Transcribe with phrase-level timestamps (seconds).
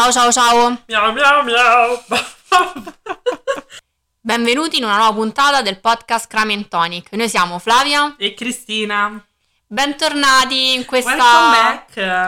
[0.00, 0.78] Ciao ciao ciao!
[0.88, 2.02] Miau miau miau.
[4.18, 7.12] Benvenuti in una nuova puntata del podcast Crime and Tonic.
[7.12, 8.14] Noi siamo Flavia.
[8.16, 9.22] e Cristina.
[9.66, 11.84] Bentornati in questa,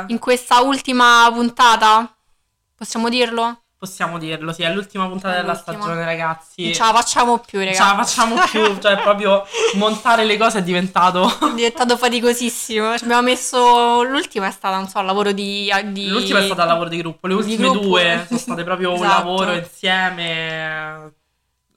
[0.08, 2.14] in questa ultima puntata.
[2.76, 3.61] Possiamo dirlo?
[3.82, 5.76] Possiamo dirlo, sì, è l'ultima puntata È della l'ultima.
[5.80, 6.62] stagione, ragazzi.
[6.62, 7.76] Non ce la facciamo più, Non raga.
[7.78, 11.26] ce la facciamo più, cioè proprio montare le cose è diventato...
[11.26, 12.96] È diventato faticosissimo.
[12.96, 14.04] Ci abbiamo messo.
[14.04, 15.68] L'ultima è stata, non so, un lavoro di.
[15.86, 17.80] di- L'ultima è stata il lavoro di gruppo, le ultime gruppo.
[17.88, 19.18] due sono state proprio un Esatto.
[19.18, 21.14] lavoro insieme,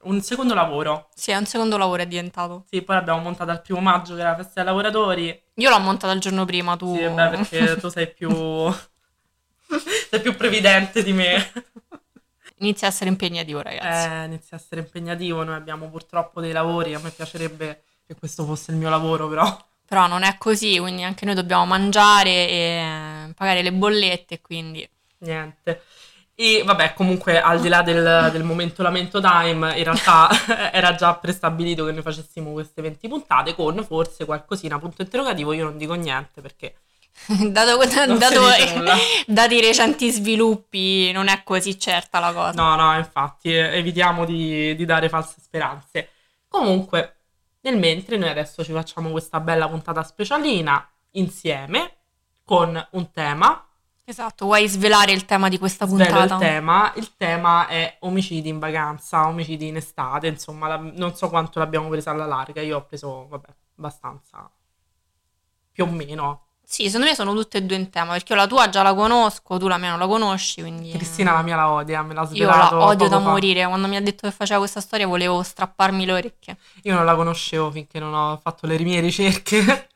[0.03, 1.09] un secondo lavoro.
[1.15, 2.65] Sì, è un secondo lavoro è diventato.
[2.69, 5.41] Sì, poi l'abbiamo montata il primo maggio che era la festa dei lavoratori.
[5.55, 6.95] Io l'ho montata il giorno prima, tu.
[6.95, 8.29] Sì, beh, perché tu sei più...
[10.11, 11.51] sei più previdente di me.
[12.59, 14.07] Inizia a essere impegnativo, ragazzi.
[14.07, 18.45] Eh, inizia a essere impegnativo, noi abbiamo purtroppo dei lavori, a me piacerebbe che questo
[18.45, 19.45] fosse il mio lavoro, però
[19.85, 24.87] Però non è così, quindi anche noi dobbiamo mangiare e pagare le bollette, quindi.
[25.19, 25.83] niente.
[26.37, 30.29] E vabbè, comunque al di là del, del momento lamento time, in realtà
[30.71, 35.63] era già prestabilito che noi facessimo queste 20 puntate con forse qualcosina, punto interrogativo, io
[35.63, 36.75] non dico niente perché
[37.49, 38.41] dato, dato-
[39.27, 42.61] dati i recenti sviluppi, non è così certa la cosa.
[42.61, 46.09] No, no, infatti, eh, evitiamo di, di dare false speranze.
[46.47, 47.15] Comunque,
[47.61, 51.95] nel mentre, noi adesso ci facciamo questa bella puntata specialina insieme
[52.43, 53.65] con un tema.
[54.03, 56.35] Esatto, vuoi svelare il tema di questa puntata?
[56.35, 56.93] il tema.
[56.95, 60.27] Il tema è omicidi in vacanza, omicidi in estate.
[60.27, 62.61] Insomma, la- non so quanto l'abbiamo presa alla larga.
[62.61, 64.47] Io ho preso, vabbè, abbastanza.
[65.71, 66.44] Più o meno.
[66.67, 68.93] Sì, secondo me sono tutte e due in tema, perché io la tua già la
[68.93, 70.89] conosco, tu la mia non la conosci, quindi...
[70.91, 73.29] Cristina la mia la odia, me l'ha Io svelato la odio da fa.
[73.29, 76.57] morire, quando mi ha detto che faceva questa storia volevo strapparmi le orecchie.
[76.83, 79.89] Io non la conoscevo finché non ho fatto le mie ricerche.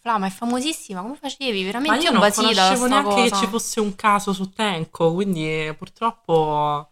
[0.00, 1.60] Fla, ma è famosissima, come facevi?
[1.60, 3.36] Ma Veramente io non conoscevo neanche che cosa.
[3.36, 6.88] ci fosse un caso su Tenco, quindi eh, purtroppo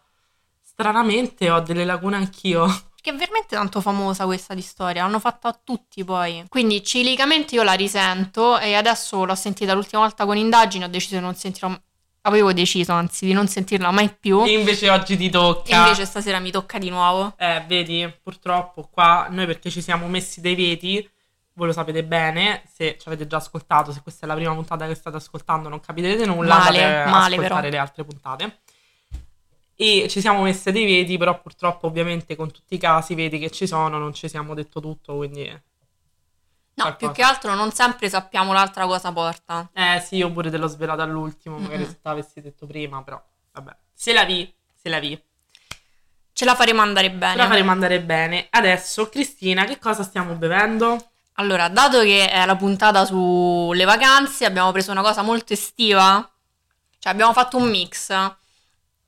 [0.62, 2.66] stranamente ho delle lacune anch'io.
[3.04, 6.42] Che è veramente tanto famosa questa di storia, l'hanno fatta a tutti poi.
[6.48, 11.16] Quindi cilicamente io la risento e adesso l'ho sentita l'ultima volta con indagini, ho deciso
[11.16, 11.78] di non sentirla,
[12.22, 14.42] avevo deciso anzi di non sentirla mai più.
[14.46, 15.70] E invece oggi ti tocca.
[15.70, 17.34] E invece stasera mi tocca di nuovo.
[17.36, 21.06] Eh, vedi, purtroppo qua noi perché ci siamo messi dei veti,
[21.56, 24.86] voi lo sapete bene, se ci avete già ascoltato, se questa è la prima puntata
[24.86, 27.70] che state ascoltando non capirete nulla, Male, andate male, ascoltare però.
[27.70, 28.58] le altre puntate.
[29.76, 33.50] E ci siamo messe dei veti, però purtroppo ovviamente con tutti i casi vedi che
[33.50, 35.44] ci sono non ci siamo detto tutto, quindi...
[36.76, 36.96] No, Qualcosa.
[36.96, 39.68] più che altro non sempre sappiamo l'altra cosa porta.
[39.72, 41.88] Eh sì, io pure te l'ho svelato all'ultimo, magari Mm-mm.
[41.88, 43.76] se te l'avessi detto prima, però vabbè.
[43.92, 45.20] Se la vi, se la vi.
[46.32, 47.36] Ce la faremo andare Ce bene.
[47.36, 48.48] la faremo andare bene.
[48.50, 51.10] Adesso, Cristina, che cosa stiamo bevendo?
[51.34, 56.28] Allora, dato che è la puntata sulle vacanze, abbiamo preso una cosa molto estiva.
[56.98, 58.10] Cioè, abbiamo fatto un mix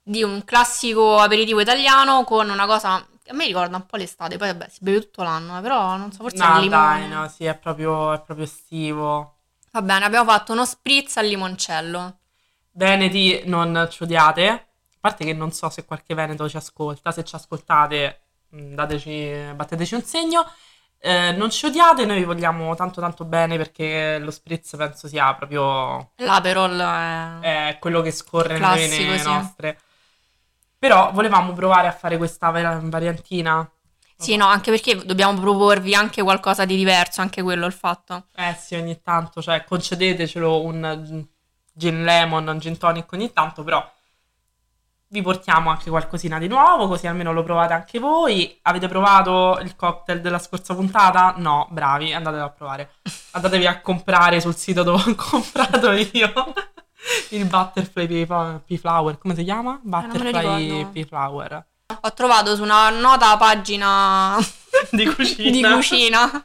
[0.09, 4.37] di un classico aperitivo italiano con una cosa a me ricorda un po' l'estate.
[4.37, 6.69] Poi, vabbè, si beve tutto l'anno, eh, però non so, forse no, limone.
[6.69, 9.39] dai, no, sì, è proprio, è proprio estivo.
[9.73, 12.19] Va bene, abbiamo fatto uno spritz al limoncello.
[12.71, 14.49] Veneti, non ci odiate.
[14.49, 17.11] A parte che non so se qualche veneto ci ascolta.
[17.11, 20.49] Se ci ascoltate, mh, dateci, batteteci un segno.
[20.99, 25.35] Eh, non ci odiate, noi vi vogliamo tanto tanto bene perché lo spritz penso sia
[25.35, 27.69] proprio L'Aperol è...
[27.69, 29.29] è quello che scorre nelle Classico, vene sì.
[29.29, 29.81] nostre.
[30.79, 33.69] Però volevamo provare a fare questa va- variantina.
[34.19, 38.29] Sì, no, anche perché dobbiamo proporvi anche qualcosa di diverso, anche quello il fatto.
[38.35, 41.27] Eh sì, ogni tanto, cioè concedetecelo un
[41.73, 43.87] gin lemon, un gin tonic ogni tanto, però
[45.09, 48.59] vi portiamo anche qualcosina di nuovo, così almeno lo provate anche voi.
[48.63, 51.35] Avete provato il cocktail della scorsa puntata?
[51.37, 52.91] No, bravi, andatelo a provare.
[53.33, 56.33] Andatevi a comprare sul sito dove ho comprato io
[57.31, 59.75] il Butterfly Pea- Flower, come si chiama?
[59.77, 60.91] Eh, Butterfly ricordo.
[60.93, 61.67] Pea Flower.
[62.01, 64.37] Ho trovato su una nota pagina
[64.91, 65.51] Di cucina.
[65.51, 66.43] di cucina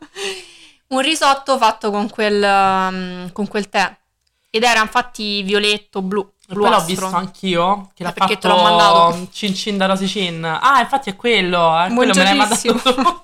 [0.88, 3.96] un risotto fatto con quel, um, con quel tè.
[4.50, 6.30] Ed era infatti violetto blu.
[6.48, 9.28] Poi l'ho visto anch'io, che Eh, l'ha perché fatto te l'ho mandato.
[9.32, 10.44] Cin Cin da Rosicin.
[10.44, 13.24] Ah, infatti è quello, è quello me l'hai mandato.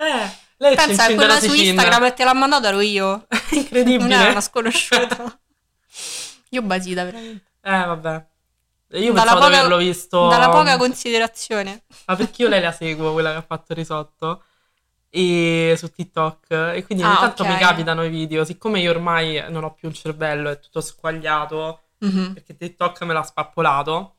[0.00, 1.52] Eh, lei Cin Pensa Cin quella su.
[1.52, 3.26] Instagram e te l'ha mandato ero io.
[3.50, 4.08] Incredibile.
[4.08, 5.38] Non era una sconosciuta.
[6.50, 7.44] Io basita veramente.
[7.62, 8.26] Eh, vabbè.
[8.92, 10.28] Io Dalla pensavo di poca- averlo visto.
[10.28, 11.82] Dalla poca considerazione.
[12.06, 14.42] Ma perché io lei la seguo, quella che ha fatto il risotto.
[15.08, 16.50] E su TikTok.
[16.74, 17.48] E quindi ogni Ah, tanto ok.
[17.48, 18.44] mi capitano i video.
[18.44, 21.80] Siccome io ormai non ho più un cervello, è tutto squagliato.
[22.02, 22.32] Mhm.
[22.32, 24.14] perché TikTok me l'ha spappolato.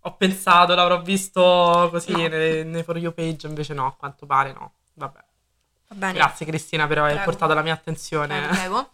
[0.00, 2.28] Ho pensato, l'avrò visto così No.
[2.28, 4.74] nei, nei For You page, invece no, a quanto pare no.
[4.94, 6.12] Vabbè.
[6.12, 7.30] Grazie Cristina per aver Prego.
[7.30, 8.48] portato la mia attenzione.
[8.48, 8.90] Prego.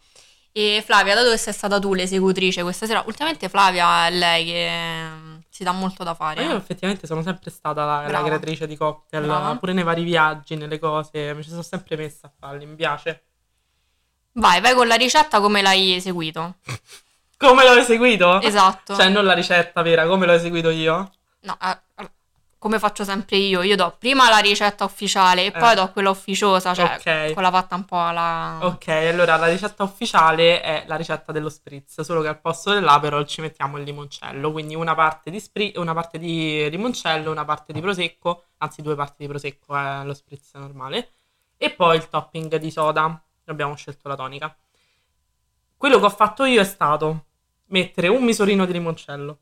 [0.52, 3.02] E Flavia, da dove sei stata tu l'esecutrice questa sera?
[3.06, 6.44] Ultimamente Flavia è lei che mm, si dà molto da fare.
[6.44, 9.56] Ma io effettivamente sono sempre stata la, la creatrice di cocktail, Brava.
[9.56, 13.24] pure nei vari viaggi, nelle cose, mi ci sono sempre messa a farli, mi piace.
[14.32, 16.56] Vai, vai con la ricetta come l'hai eseguito.
[17.42, 18.40] Come l'ho eseguito?
[18.40, 18.94] Esatto.
[18.94, 21.10] Cioè, non la ricetta vera, come l'ho eseguito io?
[21.40, 21.76] No, eh,
[22.62, 25.50] come faccio sempre io, io do prima la ricetta ufficiale e Eh.
[25.50, 27.32] poi do quella ufficiosa, cioè Ok.
[27.32, 28.60] quella fatta un po' alla...
[28.62, 33.26] Ok, allora la ricetta ufficiale è la ricetta dello spritz, solo che al posto dell'aperol
[33.26, 37.72] ci mettiamo il limoncello, quindi una parte di, spri- una parte di limoncello, una parte
[37.72, 41.14] di prosecco, anzi due parti di prosecco è lo spritz normale,
[41.56, 44.56] e poi il topping di soda, abbiamo scelto la tonica.
[45.76, 47.24] Quello che ho fatto io è stato
[47.70, 49.38] mettere un misurino di limoncello.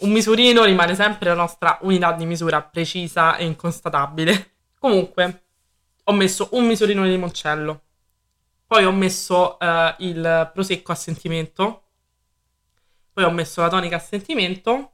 [0.00, 4.52] Un misurino rimane sempre la nostra unità di misura precisa e inconstatabile.
[4.78, 5.44] Comunque,
[6.04, 7.82] ho messo un misurino di limoncello.
[8.66, 11.82] Poi ho messo eh, il prosecco a sentimento.
[13.12, 14.92] Poi ho messo la tonica a sentimento.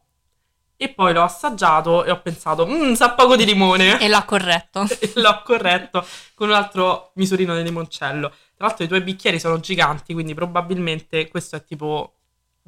[0.76, 4.00] E poi l'ho assaggiato e ho pensato, mmm, sa poco di limone.
[4.00, 4.86] E l'ha corretto.
[4.98, 6.04] E l'ho corretto
[6.34, 8.28] con un altro misurino di limoncello.
[8.56, 12.15] Tra l'altro i due bicchieri sono giganti, quindi probabilmente questo è tipo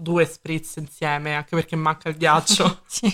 [0.00, 2.83] due spritz insieme, anche perché manca il ghiaccio.
[2.87, 3.12] Sì.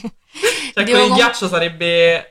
[0.74, 2.30] Cioè, Devo con il ghiaccio sarebbe...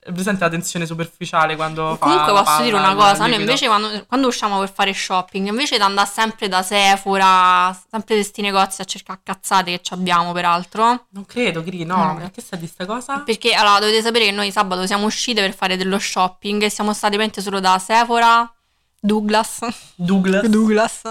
[0.00, 4.04] Presente la tensione superficiale quando Comunque posso dire palla, una il cosa, noi invece quando,
[4.06, 8.84] quando usciamo per fare shopping, invece di andare sempre da Sephora, sempre questi negozi a
[8.84, 11.96] cercare cazzate che ci abbiamo peraltro, Non credo, Gri, no.
[11.96, 12.16] No.
[12.16, 13.18] Perché sai di sta cosa?
[13.20, 16.94] perché allora dovete sapere che noi sabato siamo uscite per fare dello shopping e siamo
[16.94, 18.50] state veramente solo da Sephora,
[18.98, 19.58] Douglas,
[19.96, 20.46] Douglas.
[20.46, 21.02] Douglas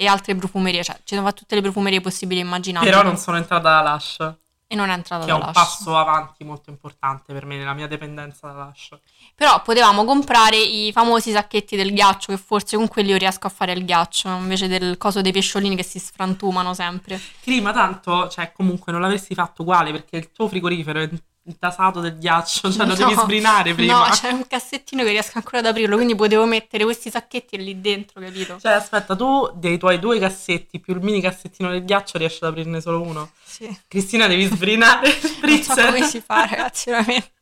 [0.00, 2.90] e altre profumerie, cioè ci sono fatte tutte le profumerie possibili e immaginabili.
[2.90, 4.34] Però non sono entrata da Lush,
[4.66, 5.52] E non è entrata che è da un Lush.
[5.52, 8.96] passo avanti molto importante per me nella mia dipendenza da Lush.
[9.34, 13.50] Però potevamo comprare i famosi sacchetti del ghiaccio, che forse con quelli io riesco a
[13.50, 17.20] fare il ghiaccio, invece del coso dei pesciolini che si sfrantumano sempre.
[17.60, 21.00] Ma tanto, cioè, comunque non l'avresti fatto uguale perché il tuo frigorifero
[21.50, 24.06] è intasato del ghiaccio, cioè lo devi No, sbrinare prima.
[24.06, 27.80] No, c'è un cassettino che riesco ancora ad aprirlo, quindi potevo mettere questi sacchetti lì
[27.80, 28.58] dentro, capito?
[28.60, 32.50] Cioè, aspetta, tu dei tuoi due cassetti più il mini cassettino del ghiaccio riesci ad
[32.50, 33.32] aprirne solo uno.
[33.44, 33.78] Sì.
[33.88, 37.32] Cristina, devi sbrinare il Non so come si fa, ragazzi, veramente.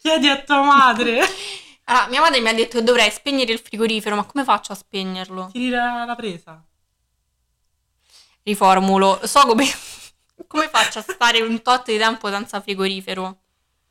[0.00, 1.20] Chiedi a tua madre.
[1.90, 4.76] Allora, mia madre mi ha detto che dovrei spegnere il frigorifero, ma come faccio a
[4.76, 5.48] spegnerlo?
[5.50, 6.64] Tiri la, la presa.
[8.44, 9.68] Riformulo, so come...
[10.46, 13.38] come faccio a stare un tot di tempo senza frigorifero?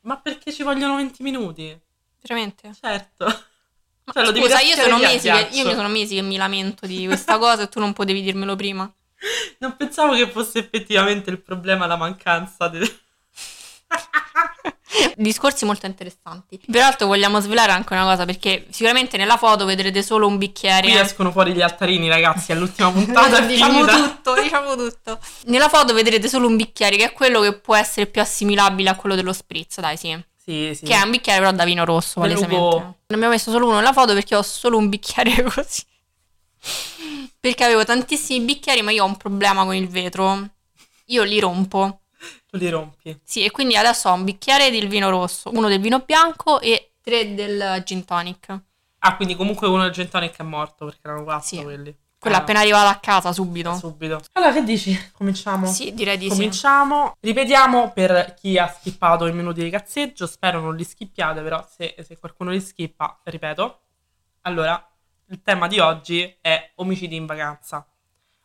[0.02, 1.78] Ma perché ci vogliono 20 minuti?
[2.22, 2.72] Veramente?
[2.78, 3.24] Certo.
[4.04, 7.06] Ma Cioè, scusa, io sono, mesi che, io mi sono mesi che mi lamento di
[7.06, 8.92] questa cosa e tu non potevi dirmelo prima.
[9.58, 12.88] Non pensavo che fosse effettivamente il problema la mancanza del...
[15.16, 16.60] Discorsi molto interessanti.
[16.70, 20.88] Peraltro vogliamo svelare anche una cosa, perché sicuramente nella foto vedrete solo un bicchiere.
[20.88, 23.94] Qui escono fuori gli altarini, ragazzi, è l'ultima puntata diciamo finita.
[23.94, 25.18] tutto, diciamo tutto.
[25.44, 28.96] Nella foto vedrete solo un bicchiere, che è quello che può essere più assimilabile a
[28.96, 30.18] quello dello spritz, dai sì.
[30.42, 30.84] Sì, sì.
[30.84, 32.76] Che è un bicchiere però da vino rosso, palesemente.
[33.06, 35.82] Ne abbiamo messo solo uno nella foto perché ho solo un bicchiere così.
[37.38, 40.48] Perché avevo tantissimi bicchieri, ma io ho un problema con il vetro.
[41.06, 41.99] Io li rompo.
[42.50, 43.20] Tu li rompi.
[43.22, 46.92] Sì, e quindi adesso ho un bicchiere del vino rosso, uno del vino bianco e
[47.00, 48.60] tre del gin tonic.
[48.98, 51.62] Ah, quindi comunque uno del gin tonic è morto perché erano quattro Sì.
[51.62, 51.96] quelli.
[52.18, 53.74] Quella Ah, appena arrivata a casa, subito.
[53.76, 54.20] subito.
[54.32, 55.10] Allora, che dici?
[55.12, 55.66] Cominciamo?
[55.66, 56.36] Sì, direi di sì.
[56.36, 57.16] Cominciamo.
[57.18, 60.26] Ripetiamo per chi ha skippato i minuti di cazzeggio.
[60.26, 63.80] Spero non li skippiate, però se, se qualcuno li skippa, ripeto.
[64.42, 64.86] Allora,
[65.28, 67.86] il tema di oggi è omicidi in vacanza,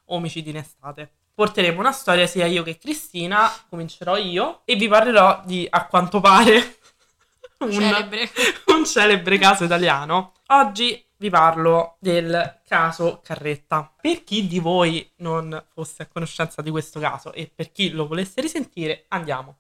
[0.06, 1.12] omicidi in estate.
[1.36, 6.22] Porteremo una storia sia io che Cristina, comincerò io e vi parlerò di, a quanto
[6.22, 6.78] pare,
[7.60, 8.30] un, Celebre.
[8.74, 10.32] un celebre caso italiano.
[10.48, 13.94] Oggi vi parlo del caso Carretta.
[14.00, 18.08] Per chi di voi non fosse a conoscenza di questo caso e per chi lo
[18.08, 19.58] volesse risentire, andiamo.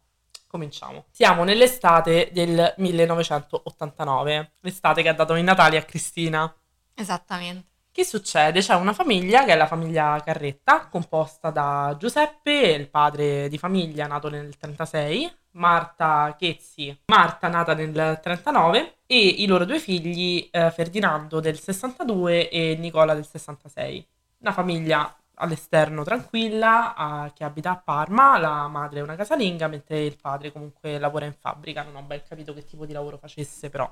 [0.48, 1.08] Cominciamo.
[1.12, 6.56] Siamo nell'estate del 1989, l'estate che ha dato i Natali a Cristina.
[6.94, 7.74] Esattamente.
[7.96, 8.60] Che succede?
[8.60, 14.06] C'è una famiglia che è la famiglia Carretta, composta da Giuseppe, il padre di famiglia
[14.06, 20.72] nato nel 36, Marta Chezzi, Marta nata nel 39 e i loro due figli eh,
[20.72, 24.06] Ferdinando del 62 e Nicola del 66.
[24.40, 30.04] Una famiglia all'esterno tranquilla eh, che abita a Parma, la madre è una casalinga mentre
[30.04, 33.70] il padre comunque lavora in fabbrica, non ho ben capito che tipo di lavoro facesse
[33.70, 33.90] però.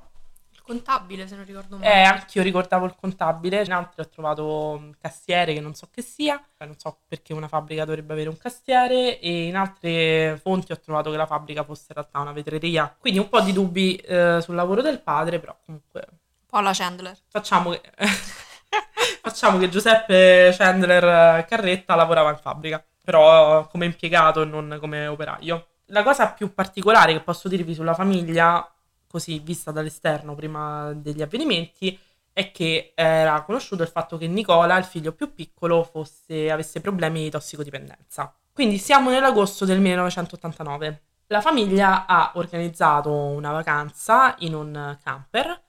[0.65, 2.03] Il contabile, se non ricordo Eh, male.
[2.05, 6.41] anch'io ricordavo il contabile, in altri ho trovato un cassiere che non so che sia,
[6.57, 10.79] Cioè, non so perché una fabbrica dovrebbe avere un cassiere e in altre fonti ho
[10.79, 12.95] trovato che la fabbrica fosse in realtà una vetreria.
[12.97, 16.17] Quindi un po' di dubbi eh, sul lavoro del padre, però comunque Un
[16.47, 17.17] po' alla Chandler.
[17.29, 17.81] facciamo che...
[19.21, 25.67] Facciamo che Giuseppe Chandler Carretta lavorava in fabbrica, però come impiegato e non come operaio.
[25.87, 28.69] La cosa più particolare che posso dirvi sulla famiglia,
[29.13, 31.99] così vista dall'esterno prima degli avvenimenti,
[32.31, 37.21] è che era conosciuto il fatto che Nicola, il figlio più piccolo, fosse, avesse problemi
[37.21, 38.35] di tossicodipendenza.
[38.51, 41.01] Quindi siamo nell'agosto del 1989.
[41.27, 45.61] La famiglia ha organizzato una vacanza in un camper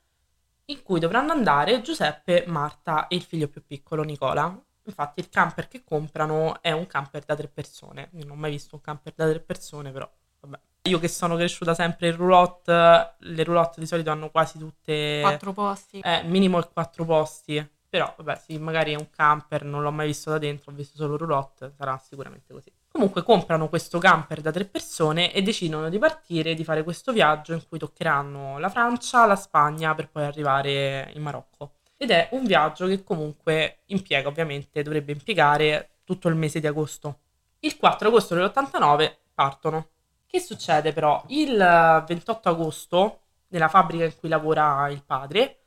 [0.66, 4.58] in cui dovranno andare Giuseppe, Marta e il figlio più piccolo Nicola.
[4.86, 8.08] Infatti il camper che comprano è un camper da tre persone.
[8.12, 10.10] Non ho mai visto un camper da tre persone, però
[10.40, 10.58] vabbè.
[10.86, 15.20] Io che sono cresciuta sempre in roulotte, le roulotte di solito hanno quasi tutte...
[15.22, 16.00] Quattro posti.
[16.00, 17.66] Eh, minimo il quattro posti.
[17.88, 20.96] Però, vabbè, sì, magari è un camper, non l'ho mai visto da dentro, ho visto
[20.96, 22.70] solo roulotte, sarà sicuramente così.
[22.90, 27.54] Comunque comprano questo camper da tre persone e decidono di partire, di fare questo viaggio
[27.54, 31.76] in cui toccheranno la Francia, la Spagna per poi arrivare in Marocco.
[31.96, 37.20] Ed è un viaggio che comunque impiega, ovviamente, dovrebbe impiegare tutto il mese di agosto.
[37.60, 39.88] Il 4 agosto dell'89 partono.
[40.34, 41.22] Che succede però?
[41.28, 45.60] Il 28 agosto, nella fabbrica in cui lavora il padre,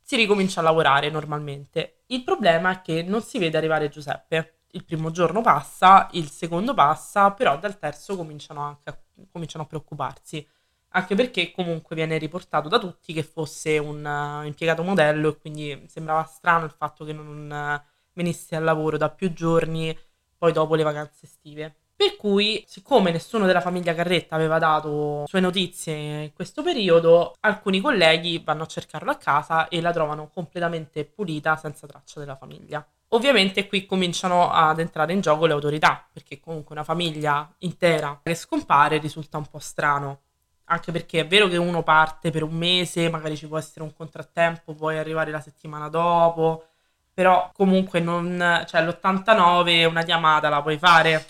[0.00, 2.04] si ricomincia a lavorare normalmente.
[2.06, 4.60] Il problema è che non si vede arrivare Giuseppe.
[4.70, 8.98] Il primo giorno passa, il secondo passa, però dal terzo cominciano anche a,
[9.30, 10.48] cominciano a preoccuparsi.
[10.92, 15.84] Anche perché comunque viene riportato da tutti che fosse un uh, impiegato modello e quindi
[15.88, 19.94] sembrava strano il fatto che non uh, venisse al lavoro da più giorni,
[20.38, 21.74] poi dopo le vacanze estive.
[22.00, 27.78] Per cui, siccome nessuno della famiglia Carretta aveva dato sue notizie in questo periodo, alcuni
[27.78, 32.82] colleghi vanno a cercarlo a casa e la trovano completamente pulita, senza traccia della famiglia.
[33.08, 38.34] Ovviamente qui cominciano ad entrare in gioco le autorità, perché comunque una famiglia intera che
[38.34, 40.20] scompare risulta un po' strano.
[40.70, 43.92] Anche perché è vero che uno parte per un mese, magari ci può essere un
[43.92, 46.64] contrattempo, puoi arrivare la settimana dopo,
[47.12, 51.26] però comunque non, cioè l'89 una chiamata la puoi fare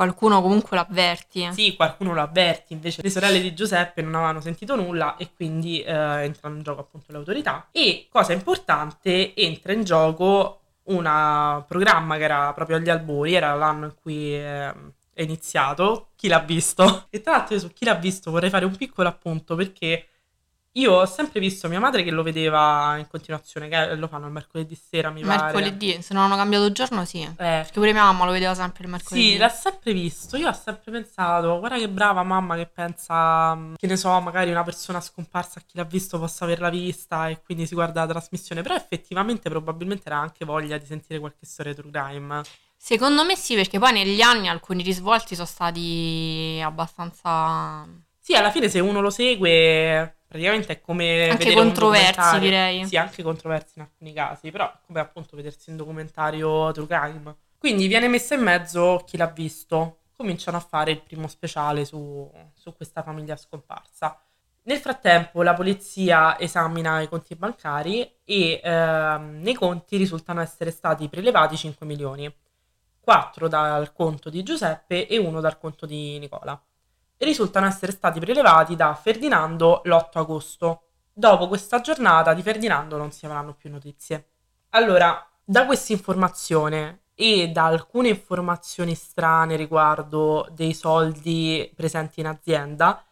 [0.00, 1.52] Qualcuno comunque lo avverti.
[1.52, 5.82] Sì, qualcuno lo avverti, invece le sorelle di Giuseppe non avevano sentito nulla e quindi
[5.82, 7.68] eh, entrano in gioco appunto le autorità.
[7.70, 13.84] E cosa importante, entra in gioco un programma che era proprio agli albori, era l'anno
[13.84, 14.72] in cui eh,
[15.12, 17.04] è iniziato, chi l'ha visto.
[17.10, 20.06] E tra l'altro io su chi l'ha visto vorrei fare un piccolo appunto perché
[20.74, 24.32] io ho sempre visto mia madre che lo vedeva in continuazione, che lo fanno il
[24.32, 25.52] mercoledì sera, mi mercoledì, pare.
[25.52, 27.22] Mercoledì, se non hanno cambiato giorno, sì.
[27.22, 27.34] Eh.
[27.34, 29.30] Perché pure mia mamma lo vedeva sempre il mercoledì.
[29.32, 30.36] Sì, l'ha sempre visto.
[30.36, 34.62] Io ho sempre pensato, guarda che brava mamma che pensa, che ne so, magari una
[34.62, 38.62] persona scomparsa, chi l'ha visto possa averla vista e quindi si guarda la trasmissione.
[38.62, 42.42] Però effettivamente probabilmente era anche voglia di sentire qualche storia true crime.
[42.76, 47.86] Secondo me sì, perché poi negli anni alcuni risvolti sono stati abbastanza...
[48.18, 52.86] Sì, alla fine se uno lo segue praticamente è come anche controversi direi.
[52.86, 57.36] Sì anche controversi in alcuni casi però come appunto vedersi un documentario true crime.
[57.58, 59.96] Quindi viene messo in mezzo chi l'ha visto.
[60.16, 64.22] Cominciano a fare il primo speciale su, su questa famiglia scomparsa.
[64.62, 71.08] Nel frattempo la polizia esamina i conti bancari e ehm, nei conti risultano essere stati
[71.08, 72.32] prelevati 5 milioni.
[73.00, 76.62] 4 dal conto di Giuseppe e 1 dal conto di Nicola
[77.24, 80.82] risultano essere stati prelevati da Ferdinando l'8 agosto.
[81.12, 84.28] Dopo questa giornata di Ferdinando non si avranno più notizie.
[84.70, 93.04] Allora, da questa informazione e da alcune informazioni strane riguardo dei soldi presenti in azienda,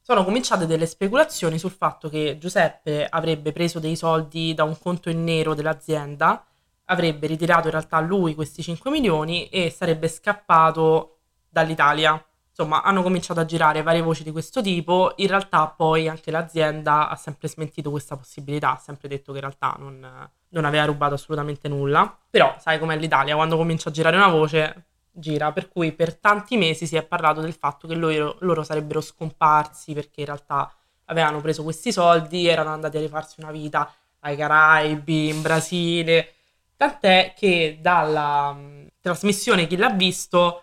[0.00, 5.10] sono cominciate delle speculazioni sul fatto che Giuseppe avrebbe preso dei soldi da un conto
[5.10, 6.44] in nero dell'azienda,
[6.86, 11.18] avrebbe ritirato in realtà lui questi 5 milioni e sarebbe scappato
[11.48, 12.20] dall'Italia
[12.58, 15.12] insomma, hanno cominciato a girare varie voci di questo tipo.
[15.16, 19.44] In realtà, poi anche l'azienda ha sempre smentito questa possibilità, ha sempre detto che in
[19.44, 22.18] realtà non, non aveva rubato assolutamente nulla.
[22.28, 25.52] Però, sai com'è l'Italia, quando comincia a girare una voce, gira.
[25.52, 29.92] Per cui per tanti mesi si è parlato del fatto che loro, loro sarebbero scomparsi
[29.92, 30.72] perché in realtà
[31.06, 36.32] avevano preso questi soldi, erano andati a rifarsi una vita ai Caraibi, in Brasile.
[36.76, 40.62] Tant'è che dalla mh, trasmissione Chi l'ha visto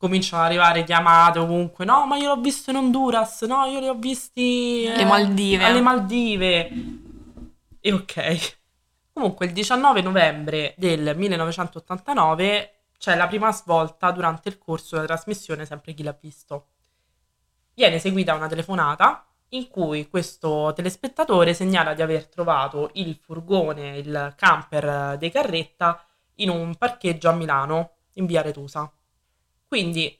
[0.00, 1.84] cominciano ad arrivare chiamate ovunque.
[1.84, 3.42] No, ma io l'ho visto in Honduras.
[3.42, 5.64] No, io li ho visti eh, alle Maldive.
[5.64, 6.70] Alle Maldive.
[7.80, 8.58] E ok.
[9.12, 15.66] Comunque, il 19 novembre del 1989 c'è la prima svolta durante il corso della trasmissione,
[15.66, 16.68] sempre chi l'ha visto.
[17.74, 24.32] Viene eseguita una telefonata in cui questo telespettatore segnala di aver trovato il furgone, il
[24.34, 26.02] camper dei Carretta
[26.36, 28.90] in un parcheggio a Milano, in via Retusa.
[29.70, 30.18] Quindi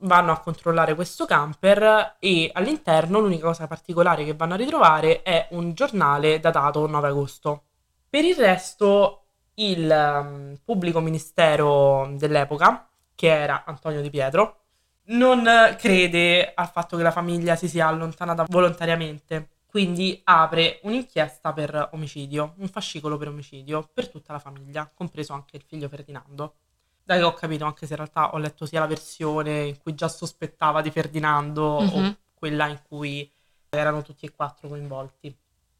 [0.00, 5.48] vanno a controllare questo camper e all'interno l'unica cosa particolare che vanno a ritrovare è
[5.52, 7.62] un giornale datato 9 agosto.
[8.10, 9.22] Per il resto
[9.54, 14.58] il um, pubblico ministero dell'epoca, che era Antonio Di Pietro,
[15.04, 15.42] non
[15.78, 19.48] crede al fatto che la famiglia si sia allontanata volontariamente.
[19.64, 25.56] Quindi apre un'inchiesta per omicidio, un fascicolo per omicidio per tutta la famiglia, compreso anche
[25.56, 26.56] il figlio Ferdinando.
[27.04, 29.94] Da che ho capito, anche se in realtà ho letto sia la versione in cui
[29.94, 32.04] già sospettava di Ferdinando mm-hmm.
[32.04, 33.30] o quella in cui
[33.68, 35.36] erano tutti e quattro coinvolti.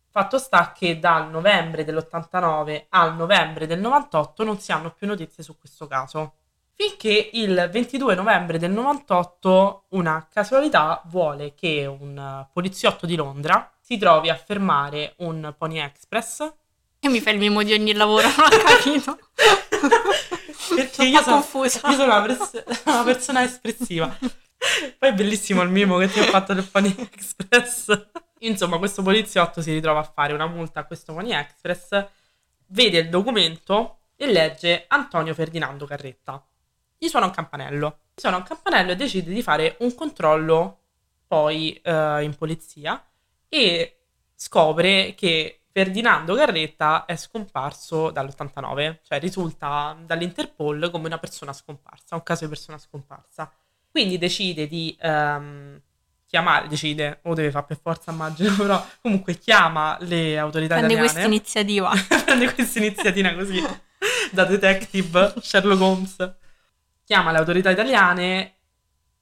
[0.09, 5.43] Fatto sta che dal novembre dell'89 al novembre del 98 non si hanno più notizie
[5.43, 6.35] su questo caso.
[6.75, 13.99] Finché il 22 novembre del 98 una casualità vuole che un poliziotto di Londra si
[13.99, 16.52] trovi a fermare un Pony Express.
[17.04, 19.18] E mi fai il mimo di ogni lavoro, non ho capito.
[20.76, 24.16] Perché io sono, io sono una, pers- una, persona espressiva.
[24.99, 28.06] Poi è bellissimo il mimo che ti ho fatto del Pony Express.
[28.38, 32.06] Insomma, questo poliziotto si ritrova a fare una multa a questo Pony Express,
[32.66, 36.47] vede il documento e legge Antonio Ferdinando Carretta.
[36.97, 37.99] Gli suona un campanello.
[38.14, 40.78] Gli suona un campanello e decide di fare un controllo
[41.26, 43.04] poi uh, in polizia
[43.49, 43.97] e
[44.37, 52.23] scopre che Ferdinando Carretta è scomparso dall'89, cioè risulta dall'Interpol come una persona scomparsa, un
[52.23, 53.50] caso di persona scomparsa.
[53.91, 55.81] Quindi decide di um,
[56.26, 61.12] chiamare, decide, o deve fare per forza immagino, però comunque chiama le autorità Prende italiane.
[61.12, 61.91] questa iniziativa.
[62.25, 63.62] Prende questa iniziativa così,
[64.31, 66.35] da detective Sherlock Holmes.
[67.05, 68.57] Chiama le autorità italiane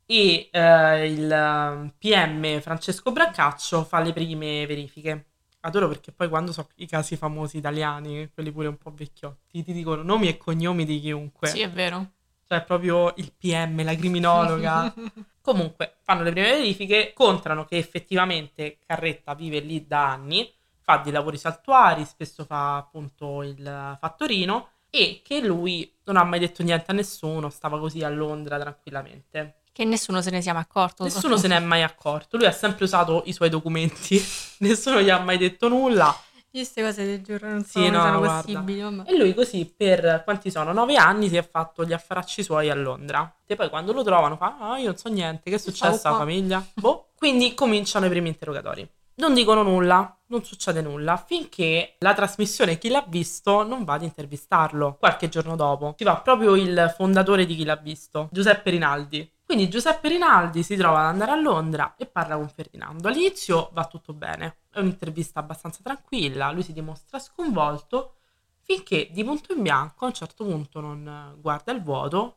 [0.05, 5.30] e eh, il ehm, PM Francesco Brancaccio fa le prime verifiche.
[5.61, 9.73] Adoro perché poi quando so i casi famosi italiani, quelli pure un po' vecchiotti, ti
[9.73, 11.49] dicono nomi e cognomi di chiunque.
[11.49, 12.13] Sì, è vero.
[12.47, 14.93] Cioè proprio il PM, la criminologa.
[15.43, 21.13] Comunque fanno le prime verifiche, contrano che effettivamente Carretta vive lì da anni, fa dei
[21.13, 26.91] lavori saltuari, spesso fa appunto il fattorino e che lui non ha mai detto niente
[26.91, 29.60] a nessuno, stava così a Londra tranquillamente.
[29.73, 31.05] Che nessuno se ne sia mai accorto.
[31.05, 32.37] Nessuno se ne è mai accorto.
[32.37, 34.23] Lui ha sempre usato i suoi documenti,
[34.59, 36.15] nessuno gli ha mai detto nulla.
[36.53, 38.81] Io queste cose del giorno non sì, no, sono possibili.
[39.07, 40.73] E lui così per quanti sono?
[40.73, 43.33] Nove anni si è fatto gli affaracci suoi a Londra.
[43.47, 46.19] E poi quando lo trovano fa, ah io non so niente, che è successo alla
[46.19, 46.65] famiglia?
[46.75, 47.11] Boh.
[47.17, 48.89] Quindi cominciano i primi interrogatori.
[49.21, 54.03] Non dicono nulla, non succede nulla, finché la trasmissione Chi l'ha visto non va ad
[54.03, 55.95] intervistarlo qualche giorno dopo.
[55.97, 59.31] Ci va proprio il fondatore di Chi l'ha visto, Giuseppe Rinaldi.
[59.51, 63.09] Quindi Giuseppe Rinaldi si trova ad andare a Londra e parla con Ferdinando.
[63.09, 68.15] All'inizio va tutto bene, è un'intervista abbastanza tranquilla, lui si dimostra sconvolto
[68.63, 72.37] finché di punto in bianco a un certo punto non guarda il vuoto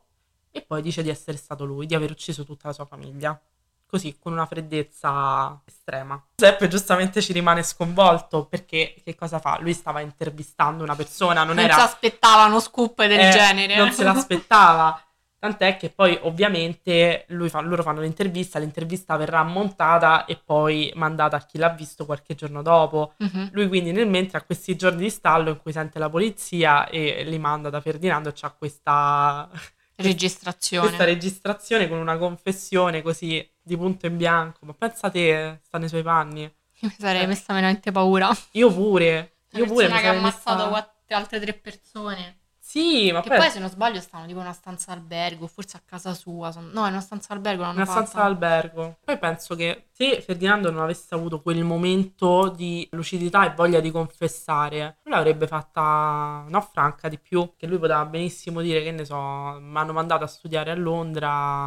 [0.50, 3.40] e poi dice di essere stato lui, di aver ucciso tutta la sua famiglia.
[3.86, 6.20] Così, con una freddezza estrema.
[6.34, 9.60] Giuseppe giustamente ci rimane sconvolto perché che cosa fa?
[9.60, 11.76] Lui stava intervistando una persona, non, non era...
[11.76, 13.76] Non si aspettava uno scoop del eh, genere.
[13.76, 15.00] Non se l'aspettava.
[15.44, 21.44] Tant'è che poi ovviamente fa, loro fanno l'intervista, l'intervista verrà montata e poi mandata a
[21.44, 23.12] chi l'ha visto qualche giorno dopo.
[23.18, 23.50] Uh-huh.
[23.52, 27.24] Lui quindi nel mentre ha questi giorni di stallo in cui sente la polizia e
[27.24, 29.46] li manda da Ferdinando e c'ha questa
[29.96, 30.86] registrazione.
[30.86, 34.60] questa registrazione con una confessione così di punto in bianco.
[34.64, 36.40] Ma pensa te, sta nei suoi panni.
[36.44, 37.26] Io mi sarei eh.
[37.26, 38.34] messa veramente paura.
[38.52, 39.34] Io pure.
[39.50, 39.88] Io pure.
[39.88, 40.94] Una che ha ammazzato messa...
[41.08, 42.38] altre tre persone.
[42.74, 43.38] Sì, ma che poi...
[43.38, 46.52] poi se non sbaglio stavano tipo in una stanza d'albergo, forse a casa sua.
[46.56, 48.96] No, in una stanza d'albergo l'hanno Una stanza d'albergo.
[49.04, 53.92] Poi penso che se Ferdinando non avesse avuto quel momento di lucidità e voglia di
[53.92, 59.04] confessare, lui l'avrebbe fatta, no, franca di più, che lui poteva benissimo dire, che ne
[59.04, 61.66] so, mi hanno mandato a studiare a Londra,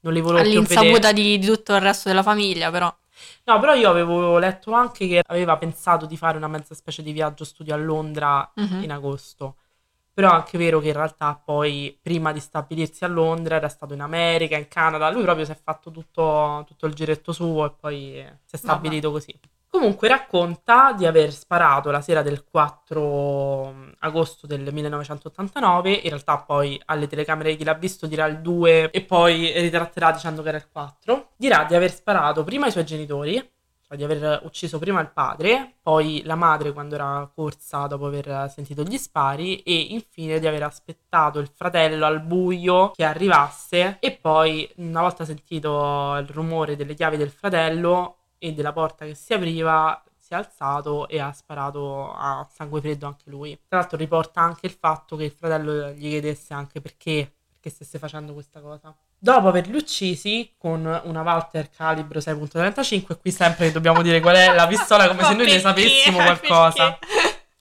[0.00, 0.58] non li volevo più.
[0.58, 2.94] All'insaputa di, di tutto il resto della famiglia, però.
[3.44, 7.12] No, però io avevo letto anche che aveva pensato di fare una mezza specie di
[7.12, 8.82] viaggio studio a Londra uh-huh.
[8.82, 9.54] in agosto.
[10.12, 13.94] Però è anche vero che in realtà poi prima di stabilirsi a Londra era stato
[13.94, 17.70] in America, in Canada, lui proprio si è fatto tutto, tutto il giretto suo e
[17.78, 19.24] poi si è stabilito Vabbè.
[19.24, 19.40] così.
[19.70, 26.78] Comunque racconta di aver sparato la sera del 4 agosto del 1989, in realtà poi
[26.86, 30.68] alle telecamere chi l'ha visto dirà il 2 e poi ritratterà dicendo che era il
[30.68, 31.28] 4.
[31.36, 33.48] Dirà di aver sparato prima ai suoi genitori,
[33.96, 38.82] di aver ucciso prima il padre, poi la madre quando era corsa dopo aver sentito
[38.82, 44.70] gli spari e infine di aver aspettato il fratello al buio che arrivasse e poi
[44.76, 50.02] una volta sentito il rumore delle chiavi del fratello e della porta che si apriva
[50.16, 53.58] si è alzato e ha sparato a sangue freddo anche lui.
[53.66, 57.98] Tra l'altro riporta anche il fatto che il fratello gli chiedesse anche perché, perché stesse
[57.98, 58.96] facendo questa cosa.
[59.22, 64.66] Dopo averli uccisi con una Walter calibro 6.35, qui sempre dobbiamo dire qual è la
[64.66, 66.98] pistola come se noi ne sapessimo qualcosa.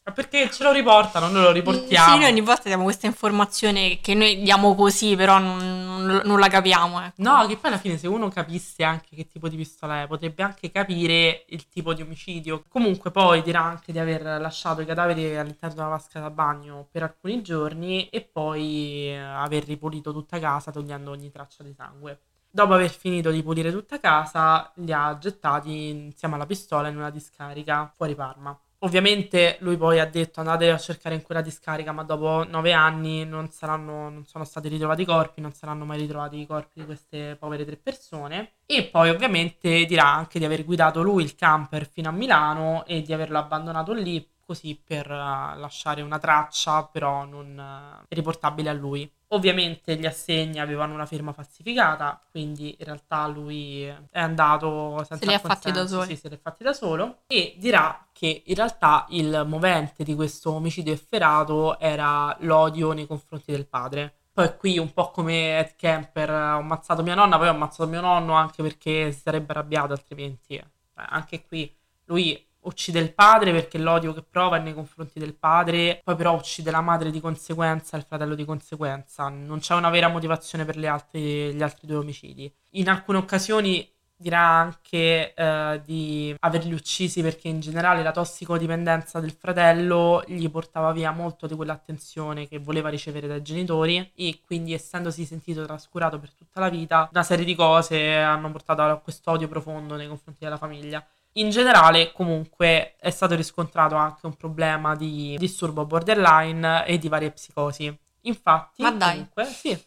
[0.10, 2.14] Ma perché ce lo riportano, noi lo riportiamo.
[2.14, 6.48] Sì, noi ogni volta diamo questa informazione che noi diamo così, però non, non- la
[6.48, 7.00] capiamo.
[7.02, 7.22] ecco.
[7.22, 10.42] No, che poi alla fine se uno capisse anche che tipo di pistola è, potrebbe
[10.42, 12.64] anche capire il tipo di omicidio.
[12.68, 17.04] Comunque poi dirà anche di aver lasciato i cadaveri all'interno della vasca da bagno per
[17.04, 22.22] alcuni giorni e poi eh, aver ripulito tutta casa togliendo ogni traccia di sangue.
[22.50, 27.12] Dopo aver finito di pulire tutta casa, li ha gettati insieme alla pistola in una
[27.12, 28.60] discarica fuori Parma.
[28.82, 33.26] Ovviamente lui poi ha detto andate a cercare in quella discarica, ma dopo nove anni
[33.26, 36.86] non, saranno, non sono stati ritrovati i corpi, non saranno mai ritrovati i corpi di
[36.86, 38.54] queste povere tre persone.
[38.66, 43.02] E poi ovviamente dirà anche di aver guidato lui il camper fino a Milano e
[43.02, 48.74] di averlo abbandonato lì così per eh, lasciare una traccia però non eh, riportabile a
[48.74, 49.08] lui.
[49.28, 55.34] Ovviamente gli assegni avevano una firma falsificata, quindi in realtà lui è andato senza li
[55.34, 56.06] ha il fatti da consenso, solo.
[56.08, 60.16] Sì, se li ha fatti da solo e dirà che in realtà il movente di
[60.16, 64.16] questo omicidio efferato era l'odio nei confronti del padre.
[64.34, 68.02] Poi qui un po' come Ed Kemper, ho ammazzato mia nonna, poi ho ammazzato mio
[68.02, 70.56] nonno anche perché si sarebbe arrabbiato altrimenti.
[70.56, 71.72] Eh, anche qui
[72.06, 76.36] lui uccide il padre perché l'odio che prova è nei confronti del padre, poi però
[76.36, 79.28] uccide la madre di conseguenza e il fratello di conseguenza.
[79.30, 82.52] Non c'è una vera motivazione per altre- gli altri due omicidi.
[82.72, 83.88] In alcune occasioni
[84.22, 90.92] dirà anche eh, di averli uccisi perché in generale la tossicodipendenza del fratello gli portava
[90.92, 96.34] via molto di quell'attenzione che voleva ricevere dai genitori e quindi essendosi sentito trascurato per
[96.34, 100.44] tutta la vita una serie di cose hanno portato a questo odio profondo nei confronti
[100.44, 101.06] della famiglia.
[101.40, 107.32] In generale, comunque, è stato riscontrato anche un problema di disturbo borderline e di varie
[107.32, 107.98] psicosi.
[108.22, 109.12] Infatti, Ma dai.
[109.12, 109.78] comunque, sì,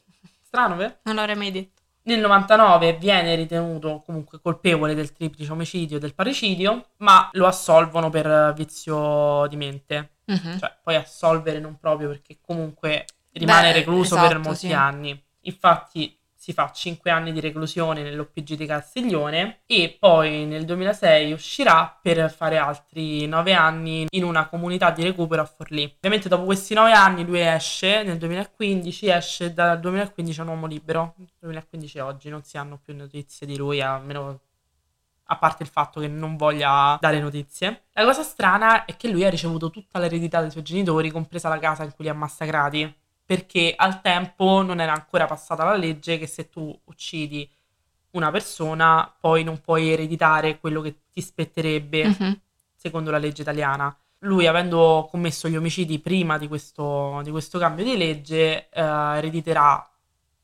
[0.43, 0.97] strano, vero?
[1.03, 1.81] Non l'avrei mai detto.
[2.05, 8.09] Nel 99 viene ritenuto comunque colpevole del triplice omicidio e del parricidio, ma lo assolvono
[8.09, 10.15] per vizio di mente.
[10.25, 10.59] Mhm.
[10.59, 14.73] Cioè, poi assolvere non proprio perché comunque rimane Beh, recluso per esatto, molti sì.
[14.73, 15.23] anni.
[15.43, 21.97] Infatti si fa 5 anni di reclusione nell'OPG di Castiglione e poi nel 2006 uscirà
[22.03, 25.85] per fare altri 9 anni in una comunità di recupero a Forlì.
[25.85, 30.67] Ovviamente dopo questi 9 anni lui esce, nel 2015 esce dal 2015 è un uomo
[30.67, 34.41] libero, 2015 oggi non si hanno più notizie di lui, almeno
[35.27, 37.85] a parte il fatto che non voglia dare notizie.
[37.93, 41.61] La cosa strana è che lui ha ricevuto tutta l'eredità dei suoi genitori, compresa la
[41.61, 42.93] casa in cui li ha massacrati,
[43.35, 47.49] perché al tempo non era ancora passata la legge che se tu uccidi
[48.11, 52.41] una persona poi non puoi ereditare quello che ti spetterebbe Mhm.
[52.77, 53.97] secondo la legge italiana.
[54.19, 58.81] Lui, avendo commesso gli omicidi prima di questo, di questo cambio di legge, eh,
[59.17, 59.89] erediterà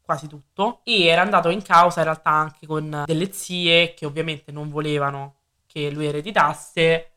[0.01, 4.51] quasi tutto e era andato in causa in realtà anche con delle zie che ovviamente
[4.51, 5.35] non volevano
[5.66, 7.11] che lui ereditasse,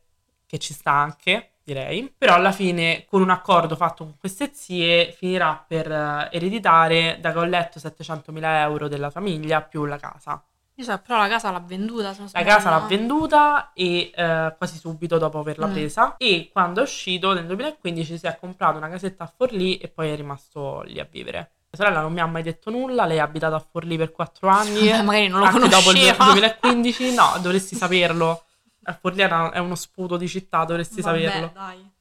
[0.46, 5.12] che ci sta anche, direi, però alla fine con un accordo fatto con queste zie
[5.12, 10.44] finirà per eh, ereditare, da che ho letto, 700.000 euro della famiglia più la casa.
[10.78, 12.16] So, però la casa l'ha venduta.
[12.32, 15.72] La casa l'ha venduta e eh, quasi subito dopo averla Mm.
[15.74, 19.90] presa e quando è uscito nel 2015 si è comprato una casetta a Forlì e
[19.90, 21.38] poi è rimasto lì a vivere.
[21.72, 24.50] Mia sorella non mi ha mai detto nulla, lei è abitata a Forlì per quattro
[24.50, 24.90] anni.
[24.90, 26.26] Vabbè, magari non lo anche dopo il conosceva.
[26.26, 28.44] 2015, no, dovresti saperlo.
[28.84, 31.52] A Forlì è uno sputo di città, dovresti Vabbè, saperlo.
[31.54, 31.92] dai.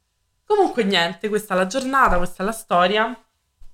[0.45, 3.25] Comunque niente, questa è la giornata, questa è la storia.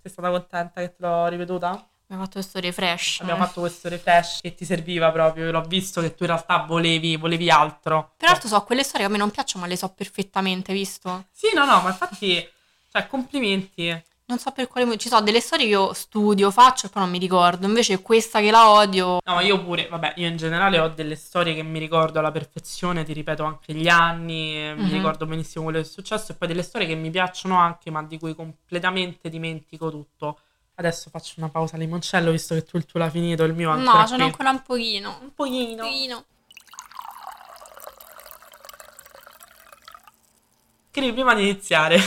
[0.03, 1.89] Sei stata contenta che te l'ho ripetuta?
[2.09, 3.21] Abbiamo fatto le storie fresh.
[3.21, 7.17] Abbiamo fatto questo refresh che ti serviva proprio, l'ho visto che tu in realtà volevi,
[7.17, 8.13] volevi altro.
[8.17, 11.27] Peraltro so quelle storie che a me non piacciono, ma le so perfettamente, visto?
[11.33, 12.49] Sì, no, no, ma infatti,
[12.93, 14.05] cioè, complimenti.
[14.29, 15.03] Non so per quale motivo.
[15.05, 17.65] Ci sono delle storie che io studio, faccio e poi non mi ricordo.
[17.67, 19.21] Invece questa che la odio.
[19.25, 22.33] No, ma io pure, vabbè, io in generale ho delle storie che mi ricordo alla
[22.33, 24.93] perfezione, ti ripeto anche gli anni, eh, mi Mhm.
[24.93, 28.03] ricordo benissimo quello che è successo, e poi delle storie che mi piacciono anche, ma
[28.03, 30.41] di cui completamente dimentico tutto.
[30.75, 34.01] Adesso faccio una pausa limoncello, visto che tu il tuo l'hai finito, il mio ancora
[34.01, 34.25] No, ce qui.
[34.25, 35.19] ancora un pochino.
[35.23, 35.85] Un pochino.
[35.85, 36.25] Un pochino.
[40.91, 41.99] Quindi prima di iniziare,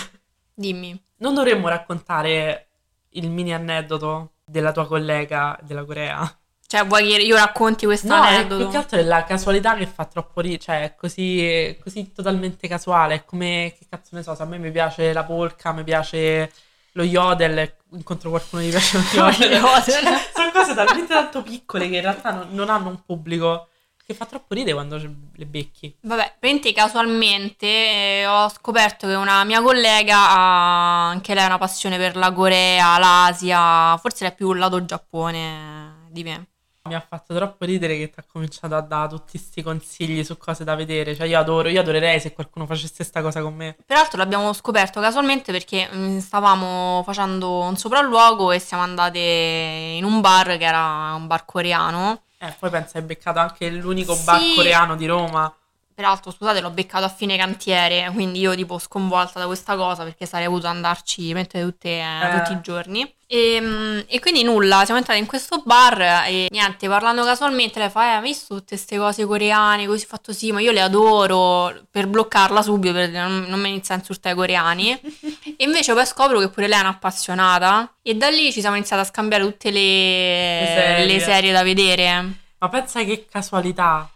[0.54, 1.02] Dimmi.
[1.20, 2.68] Non dovremmo raccontare
[3.12, 6.40] il mini aneddoto della tua collega della Corea?
[6.68, 8.62] Cioè, vuoi che io racconti questo No, aneddoto?
[8.64, 12.68] più che altro è la casualità che fa troppo ridere, cioè è così, così totalmente
[12.68, 15.84] casuale, è come, che cazzo ne so, se a me mi piace la polka, mi
[15.84, 16.52] piace
[16.92, 19.52] lo yodel, incontro qualcuno che gli piace lo yodel.
[19.54, 20.04] yodel.
[20.32, 23.69] Sono cose talmente tanto piccole che in realtà non, non hanno un pubblico,
[24.10, 25.96] che fa troppo ridere quando le becchi.
[26.02, 31.98] Vabbè, praticamente casualmente eh, ho scoperto che una mia collega ha anche lei una passione
[31.98, 36.48] per la Corea, l'Asia, forse è più un lato Giappone di me.
[36.90, 40.38] Mi ha fatto troppo ridere che ti ha cominciato a dare tutti questi consigli su
[40.38, 41.16] cose da vedere.
[41.16, 43.78] Cioè, io adoro, io adorerei se qualcuno facesse questa cosa con me.
[43.86, 50.20] Peraltro l'abbiamo scoperto casualmente perché mm, stavamo facendo un sopralluogo e siamo andate in un
[50.20, 52.24] bar che era un bar coreano.
[52.42, 54.54] Eh, poi pensa, hai beccato anche l'unico bar Sì.
[54.56, 55.54] coreano di Roma.
[55.94, 60.26] Peraltro, scusate, l'ho beccato a fine cantiere, quindi io tipo sconvolta da questa cosa perché
[60.26, 62.38] sarei voluto andarci veramente tutte- Eh.
[62.38, 63.14] tutti i giorni.
[63.28, 67.90] E, mm, e quindi nulla, siamo entrati in questo bar e niente, parlando casualmente, lei
[67.90, 70.80] fa, eh, hai visto tutte queste cose coreane, così ho fatto sì, ma io le
[70.82, 75.02] adoro, per bloccarla subito, per dire, non, non mi inizia a insultare i coreani.
[75.62, 79.02] E invece poi scopro che pure lei è un'appassionata e da lì ci siamo iniziati
[79.02, 81.06] a scambiare tutte le, Le serie.
[81.06, 82.34] le serie da vedere.
[82.60, 84.10] Ma pensa che casualità.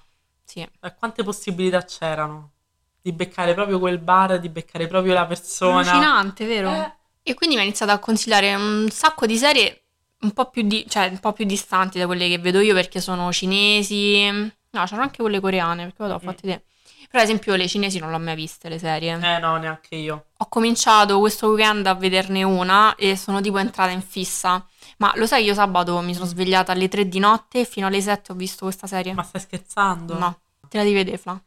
[0.45, 0.61] Sì.
[0.61, 2.51] Eh, Quante possibilità c'erano
[3.01, 5.79] di beccare proprio quel bar, di beccare proprio la persona.
[5.79, 6.71] Allucinante, vero?
[6.71, 6.91] Eh,
[7.23, 9.81] E quindi mi ha iniziato a consigliare un sacco di serie
[10.21, 13.01] un po' più, di- cioè, un po' più distanti da quelle che vedo io perché
[13.01, 14.29] sono cinesi.
[14.29, 16.25] No, c'erano anche quelle coreane, perché vado, ho Mm.
[16.25, 16.61] fatto idea.
[17.13, 19.13] Però ad esempio le cinesi non l'ho mai viste le serie.
[19.21, 20.25] eh, no, neanche io.
[20.35, 24.65] Ho cominciato questo weekend a vederne una e sono tipo entrata in fissa.
[24.97, 28.01] Ma lo sai, io sabato mi sono svegliata alle 3 di notte e fino alle
[28.01, 29.13] 7 ho visto questa serie.
[29.13, 30.17] Ma stai scherzando?
[30.17, 31.39] No, te la devi vedere, Fla.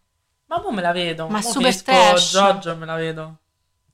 [0.46, 1.26] Ma mo me la vedo.
[1.26, 2.34] Ma è super trash.
[2.64, 3.36] E me la vedo.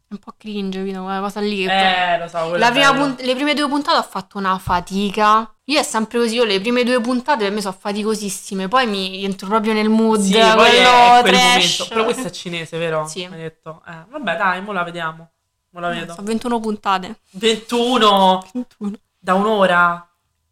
[0.09, 1.03] È un po' cringe, capito?
[1.05, 1.57] Quella cosa lì.
[1.63, 2.57] che poi- Eh, lo so.
[2.59, 5.51] La prima punt- le prime due puntate ho fatto una fatica.
[5.73, 9.25] Io è sempre così, io le prime due puntate per me sono faticosissime, poi mi
[9.25, 11.79] entro proprio nel mood, Sì, poi è quello quel trash.
[11.79, 11.87] momento.
[11.89, 13.07] Però questo è cinese, vero?
[13.07, 13.27] Sì.
[13.27, 13.83] Mi hai detto.
[13.87, 15.31] Eh, vabbè, dai, mo la vediamo.
[15.71, 16.13] Mo la vedo.
[16.13, 17.21] Sono 21 puntate.
[17.31, 18.93] 21 21.
[19.19, 20.07] da un'ora.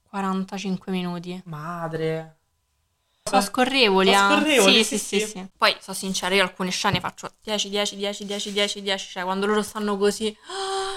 [0.09, 1.41] 45 minuti.
[1.45, 2.39] Madre.
[3.31, 4.39] Sono scorrevoli, Sono eh.
[4.39, 5.49] scorrevoli, sì, sì, sì.
[5.57, 9.47] Poi, sono sincera, io alcune scene faccio 10, 10, 10, 10, 10, 10, cioè quando
[9.47, 10.37] loro stanno così,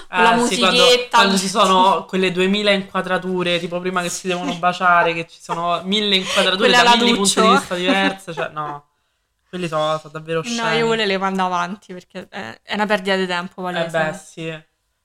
[0.08, 1.16] con la Eh, musichetta.
[1.18, 5.80] quando ci sono quelle 2000 inquadrature, tipo prima che si devono baciare, che ci sono
[5.84, 8.88] mille inquadrature da mille punti di vista diverse, cioè no.
[9.48, 10.78] Quelli sono, sono davvero No, sceni.
[10.78, 13.98] io quelle le mando avanti perché è, è una perdita di tempo, Eh palese.
[13.98, 14.62] beh, sì.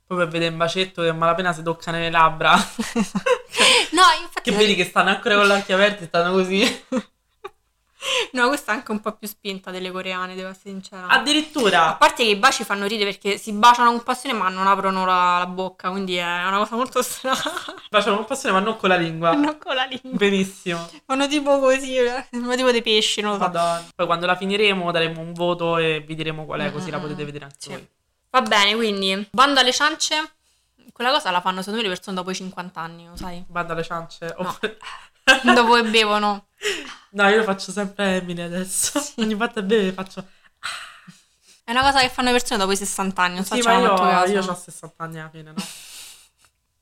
[0.07, 2.53] Poi per vedere un bacetto che a malapena si toccano le labbra.
[3.91, 6.85] no, infatti che vedi che stanno ancora con gli occhi aperti, stanno così.
[8.31, 11.07] No, questa è anche un po' più spinta delle coreane, devo essere sincera.
[11.07, 11.95] A Addirittura.
[11.95, 15.37] parte che i baci fanno ridere perché si baciano con passione ma non aprono la,
[15.39, 17.35] la bocca, quindi è una cosa molto strana.
[17.89, 19.33] Facciano con passione, ma non con la lingua.
[19.33, 20.11] non con la lingua.
[20.17, 20.89] Benissimo.
[21.05, 23.43] Fanno tipo così, eh, fanno tipo dei pesci, non lo so.
[23.45, 23.85] Madonna.
[23.95, 27.01] Poi quando la finiremo daremo un voto e vi diremo qual è, così la Mm,
[27.01, 27.69] potete vedere anche sì.
[27.69, 27.87] voi.
[28.31, 30.33] Va bene, quindi, bando alle ciance,
[30.93, 33.43] quella cosa la fanno secondo me le persone dopo i 50 anni, lo sai?
[33.47, 34.35] Banda alle ciance.
[34.37, 34.55] No.
[35.43, 36.47] Dopo che bevono.
[37.11, 39.01] No, io lo faccio sempre Emily adesso.
[39.17, 40.25] Ogni volta beve faccio.
[41.63, 43.93] È una cosa che fanno le persone dopo i 60 anni, non sì, ma io,
[43.93, 44.31] caso.
[44.33, 45.63] io ho 60 anni alla fine, no?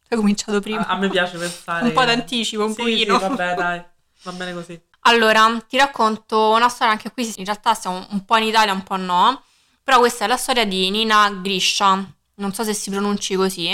[0.10, 0.86] Hai cominciato prima.
[0.88, 1.88] A, a me piace pensare.
[1.88, 3.20] un po' che- d'anticipo, un Sì, pochino.
[3.20, 3.84] Sì, vabbè, dai.
[4.24, 4.82] Va bene così.
[5.02, 8.84] Allora, ti racconto una storia anche qui, in realtà siamo un po' in Italia, un
[8.84, 9.44] po' no,
[9.84, 12.06] però questa è la storia di Nina Grisha,
[12.36, 13.68] non so se si pronunci così,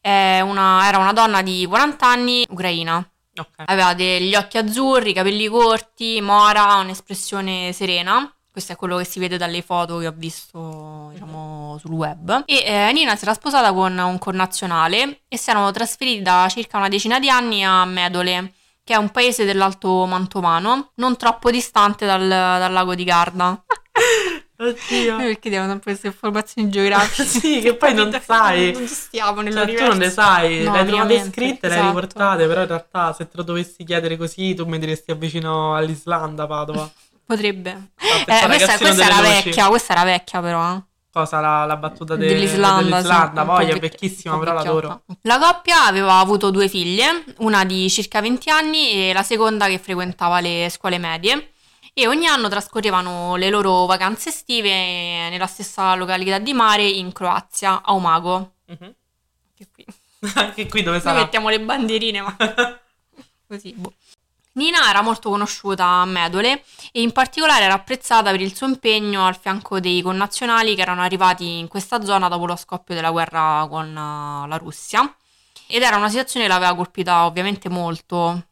[0.00, 3.06] è una- era una donna di 40 anni, ucraina,
[3.38, 3.64] Ok.
[3.66, 8.32] aveva degli occhi azzurri, capelli corti, mora, un'espressione serena.
[8.50, 12.42] Questo è quello che si vede dalle foto che ho visto, diciamo, sul web.
[12.46, 16.78] E eh, Nina si era sposata con un connazionale e si erano trasferiti da circa
[16.78, 22.04] una decina di anni a Medole, che è un paese dell'Alto Mantovano, non troppo distante
[22.04, 23.62] dal, dal lago di Garda.
[24.60, 25.16] Oddio.
[25.16, 27.24] Noi perché diamo sempre queste informazioni geografiche?
[27.28, 28.72] Sì, che poi non sai.
[28.72, 29.84] Non stiamo Cioè, nell'universo.
[29.84, 31.86] tu non le sai, No, le hai trovate scritte, le hai esatto.
[32.00, 36.46] riportate, però in realtà se te lo dovessi chiedere così, tu mi diresti vicino all'Islanda,
[36.46, 36.90] Padova.
[37.24, 37.70] Potrebbe.
[37.70, 39.44] Ah, Eh, questa, questa era luci.
[39.44, 40.74] vecchia, questa era vecchia però.
[40.76, 40.82] eh.
[41.10, 43.30] Cosa, la, la battuta de- dell'Islanda, dell'Islanda?
[43.32, 44.86] sì, un po' Voglia, è vecchi- vecchissima, però vecchiotta.
[44.86, 45.02] l'adoro.
[45.22, 49.78] La coppia aveva avuto due figlie, una di circa 20 anni e la seconda che
[49.78, 51.52] frequentava le scuole medie
[52.00, 54.70] e ogni anno trascorrevano le loro vacanze estive
[55.30, 58.52] nella stessa località di mare in Croazia, a Umago.
[58.66, 58.94] Mhm.
[59.56, 59.84] Che qui.
[60.36, 61.18] Anche qui dove Noi sarà?
[61.20, 62.36] mettiamo le bandierine, ma
[63.48, 63.72] così.
[63.72, 63.94] boh.
[64.52, 69.26] Nina era molto conosciuta a Medole e in particolare era apprezzata per il suo impegno
[69.26, 73.66] al fianco dei connazionali che erano arrivati in questa zona dopo lo scoppio della guerra
[73.68, 75.12] con eh, la Russia.
[75.66, 78.46] Ed era una situazione che l'aveva colpita ovviamente molto,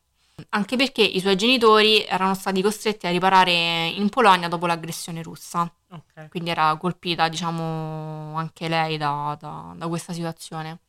[0.51, 5.71] anche perché i suoi genitori erano stati costretti a riparare in Polonia dopo l'aggressione russa.
[5.91, 6.29] Ok.
[6.29, 10.81] Quindi era colpita, diciamo, anche lei da, da- da questa situazione.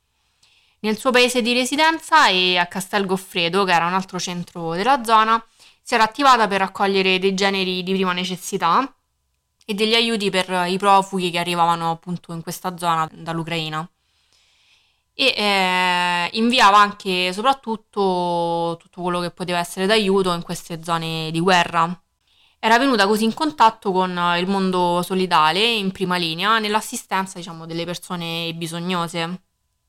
[0.79, 5.03] Nel suo paese di residenza e a Castel Goffredo, che era un altro centro della
[5.03, 5.43] zona,
[5.81, 8.93] si era attivata per raccogliere dei generi di prima necessità
[9.65, 13.89] e degli aiuti per i profughi che arrivavano appunto in questa zona dall'Ucraina.
[15.19, 21.39] E eh, inviava anche soprattutto tutto quello che poteva essere d'aiuto in queste zone di
[21.39, 21.99] guerra.
[22.59, 27.83] Era venuta così in contatto con il mondo solidale in prima linea nell'assistenza diciamo, delle
[27.83, 29.41] persone bisognose.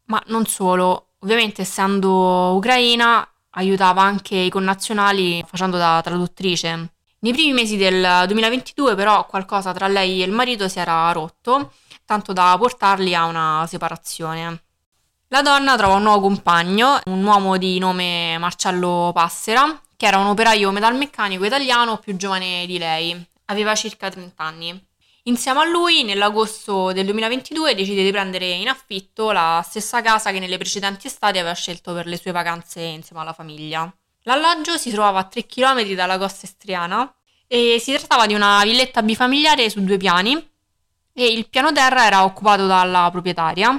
[0.06, 6.92] Ma non solo, ovviamente essendo ucraina aiutava anche i connazionali facendo da traduttrice.
[7.20, 11.72] Nei primi mesi del 2022 però qualcosa tra lei e il marito si era rotto,
[12.06, 14.62] tanto da portarli a una separazione.
[15.30, 20.28] La donna trova un nuovo compagno, un uomo di nome Marcello Passera, che era un
[20.28, 24.86] operaio metalmeccanico italiano più giovane di lei, aveva circa 30 anni.
[25.24, 30.38] Insieme a lui, nell'agosto del 2022, decide di prendere in affitto la stessa casa che
[30.38, 33.94] nelle precedenti estati aveva scelto per le sue vacanze insieme alla famiglia.
[34.22, 37.14] L'alloggio si trovava a 3 km dalla costa estriana
[37.46, 40.32] e si trattava di una villetta bifamiliare su due piani
[41.12, 43.78] e il piano terra era occupato dalla proprietaria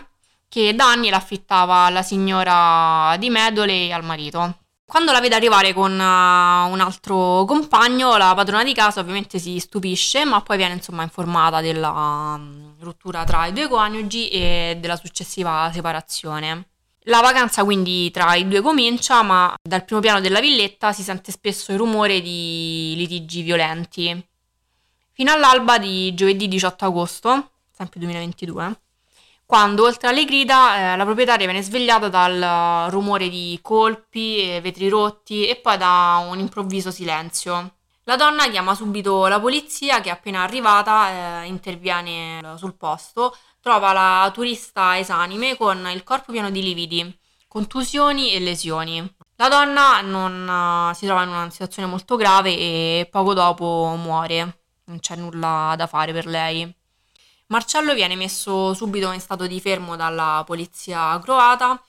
[0.49, 4.57] che da anni l'affittava alla signora di Medole e al marito.
[4.89, 9.59] Quando la vede arrivare con uh, un altro compagno, la padrona di casa ovviamente si
[9.59, 14.95] stupisce, ma poi viene insomma informata della um, rottura tra i due coniugi e della
[14.95, 16.69] successiva separazione.
[17.03, 21.31] La vacanza quindi tra i due comincia, ma dal primo piano della villetta si sente
[21.31, 24.27] spesso il rumore di litigi violenti.
[25.11, 28.79] Fino all'alba di giovedì 18 agosto, sempre 2022,
[29.49, 35.47] quando oltre alle grida eh, la proprietaria viene svegliata dal rumore di colpi, vetri rotti
[35.47, 37.77] e poi da un improvviso silenzio.
[38.03, 44.29] La donna chiama subito la polizia che appena arrivata eh, interviene sul posto, trova la
[44.31, 49.15] turista esanime con il corpo pieno di lividi, contusioni e lesioni.
[49.37, 54.99] La donna non si trova in una situazione molto grave e poco dopo muore, non
[54.99, 56.71] c'è nulla da fare per lei.
[57.49, 61.81] Marcello viene messo subito in stato di fermo dalla polizia croata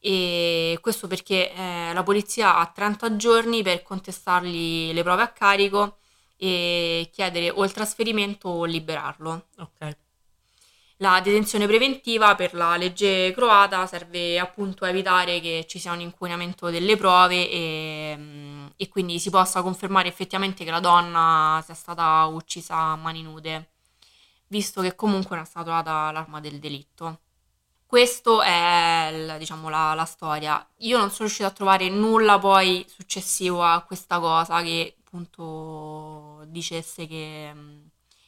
[0.00, 5.98] e questo perché eh, la polizia ha 30 giorni per contestargli le prove a carico
[6.36, 9.46] e chiedere o il trasferimento o liberarlo.
[9.58, 9.96] Ok.
[10.98, 16.00] La detenzione preventiva per la legge croata serve appunto a evitare che ci sia un
[16.00, 21.74] inquinamento delle prove e, mm, e quindi si possa confermare effettivamente che la donna sia
[21.74, 23.73] stata uccisa a mani nude,
[24.54, 27.20] visto che comunque è stata trovata l'arma del delitto.
[27.86, 30.64] Questo è diciamo, la, la storia.
[30.78, 37.06] Io non sono riuscita a trovare nulla poi successivo a questa cosa che appunto dicesse
[37.06, 37.52] che,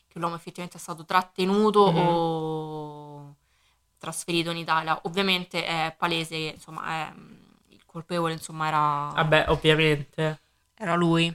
[0.08, 1.98] che l'uomo effettivamente è stato trattenuto Mhm.
[1.98, 3.34] o
[3.98, 4.98] trasferito in Italia.
[5.04, 7.12] Ovviamente è palese che insomma è-
[7.70, 10.40] il colpevole insomma era, Vabbè, ovviamente.
[10.76, 11.34] era lui.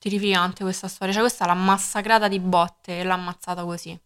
[0.00, 1.12] Terrificante questa storia.
[1.12, 3.98] Cioè, questa l'ha massacrata di botte e l'ha ammazzata così.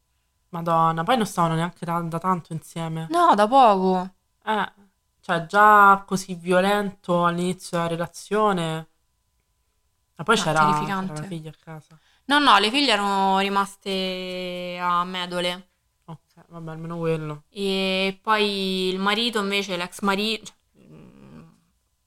[0.50, 3.07] Madonna, poi non stavano neanche da, da tanto insieme.
[3.11, 4.14] No, da poco.
[4.44, 4.72] Eh,
[5.20, 8.88] cioè già così violento all'inizio della relazione.
[10.16, 11.07] Ma poi No, c'era, terrificante.
[11.12, 11.98] c'era la figlia a casa.
[12.26, 15.68] No, no, le figlie erano rimaste a Medole.
[16.07, 17.44] Ok, vabbè, almeno quello.
[17.50, 20.54] E poi il marito invece, l'ex marito, cioè,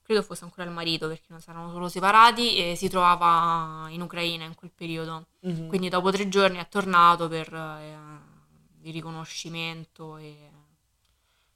[0.08, 4.00] credo fosse ancora il marito perché non si erano solo separati e si trovava in
[4.00, 5.26] Ucraina in quel periodo.
[5.42, 5.68] Mhm.
[5.68, 7.98] Quindi dopo tre giorni è tornato per eh,
[8.84, 10.50] il riconoscimento e...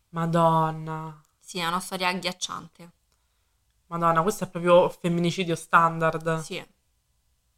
[0.09, 1.17] Madonna.
[1.39, 2.91] Sì, è una storia agghiacciante.
[3.87, 6.39] Madonna, questo è proprio femminicidio standard.
[6.39, 6.61] Sì.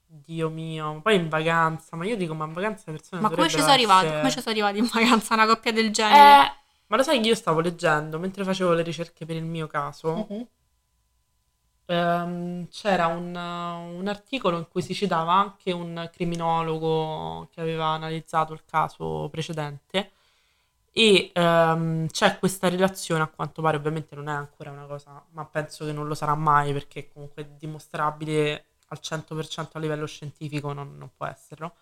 [0.05, 1.01] Dio mio.
[1.01, 1.95] Poi in vacanza.
[1.95, 4.05] Ma io dico, ma in vacanza le persone Ma come ci sono arrivati?
[4.05, 6.45] essere- Come ci sono arrivati in vacanza una coppia del genere?
[6.45, 6.51] Eh,
[6.85, 10.27] ma lo sai che io stavo leggendo mentre facevo le ricerche per il mio caso?
[10.29, 10.47] Mhm.
[11.85, 18.53] Ehm, c'era un, un articolo in cui si citava anche un criminologo che aveva analizzato
[18.53, 20.11] il caso precedente
[20.91, 25.45] e ehm, c'è questa relazione, a quanto pare ovviamente non è ancora una cosa, ma
[25.45, 30.97] penso che non lo sarà mai perché comunque dimostrabile al 100% a livello scientifico, non,
[30.97, 31.75] non può esserlo.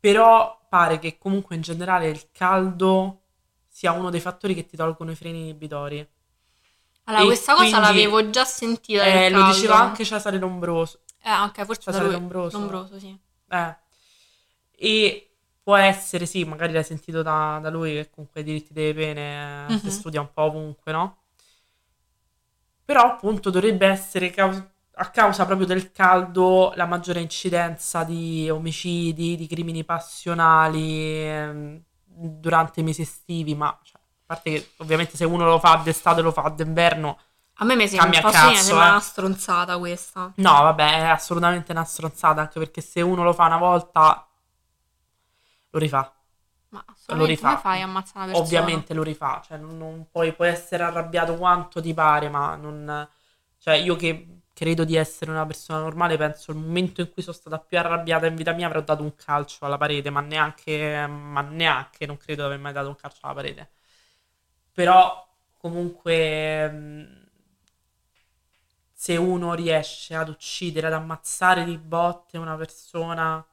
[0.00, 3.22] Però pare che comunque in generale il caldo
[3.66, 6.06] sia uno dei fattori che ti tolgono i freni inibitori.
[7.08, 11.00] Allora, e questa cosa quindi- l'avevo già sentita Eh, lo diceva anche Cesare Lombroso.
[11.22, 12.18] Eh, anche forse da Cesare lui.
[12.20, 12.58] Lombroso.
[12.58, 13.18] Lombroso, sì.
[13.48, 13.76] Eh.
[14.76, 15.30] E
[15.62, 19.66] può essere, sì, magari l'hai sentito da, da lui che comunque i diritti delle pene
[19.68, 19.90] eh, si Mhm.
[19.92, 21.16] studia un po' ovunque, no?
[22.84, 24.62] Però appunto dovrebbe essere caus-
[25.00, 32.80] a causa proprio del caldo la maggiore incidenza di omicidi, di crimini passionali ehm, durante
[32.80, 33.97] i mesi estivi, ma cioè,
[34.30, 37.18] a parte che ovviamente se uno lo fa d'estate lo fa d'inverno,
[37.54, 38.90] A me mi sembra, cazzo, sembra eh.
[38.90, 40.32] una stronzata questa.
[40.36, 44.28] No, vabbè, è assolutamente una stronzata, anche perché se uno lo fa una volta,
[45.70, 46.12] lo rifà.
[46.68, 47.48] Ma lo rifà.
[47.48, 48.46] come fai a ammazzare una persona?
[48.46, 53.08] Ovviamente lo rifà, cioè non, non puoi, puoi essere arrabbiato quanto ti pare, ma non...
[53.60, 57.34] Cioè io che credo di essere una persona normale, penso il momento in cui sono
[57.34, 61.40] stata più arrabbiata in vita mia avrò dato un calcio alla parete, ma neanche, ma
[61.40, 63.70] neanche, non credo di aver mai dato un calcio alla parete.
[64.78, 65.26] Però
[65.56, 67.26] comunque mh,
[68.92, 73.44] se uno riesce ad uccidere, ad ammazzare di botte una persona,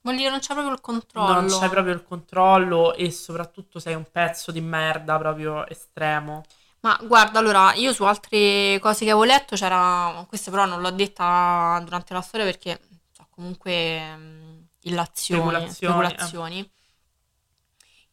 [0.00, 1.32] Vuol dire non c'è proprio il controllo.
[1.34, 6.44] non c'è proprio il controllo e soprattutto sei un pezzo di merda proprio estremo.
[6.80, 10.90] Ma guarda, allora, io su altre cose che avevo letto c'era, questa però non l'ho
[10.92, 16.70] detta durante la storia perché so, comunque mh, illazioni, Speculazioni, speculazioni,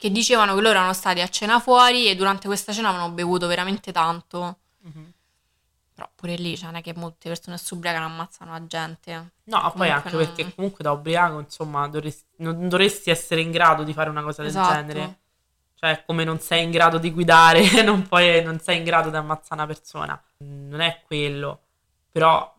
[0.05, 3.47] che dicevano che loro erano stati a cena fuori e durante questa cena avevano bevuto
[3.47, 4.57] veramente tanto.
[4.81, 5.13] Mhm.
[5.95, 9.11] Però pure lì, cioè, non è che molte persone si ubriacano ammazzano la gente.
[9.45, 13.49] No, poi Comunque anche non- perché comunque da ubriaco, insomma, dovresti- non dovresti essere in
[13.49, 14.73] grado di fare una cosa del Esatto.
[14.73, 15.19] genere.
[15.73, 19.15] Cioè, come non sei in grado di guidare, non puoi, non sei in grado di
[19.15, 20.21] ammazzare una persona.
[20.39, 21.61] Non è quello.
[22.11, 22.53] Però,